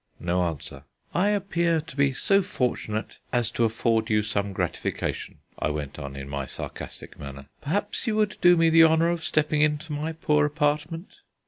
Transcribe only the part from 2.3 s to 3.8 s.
fortunate as to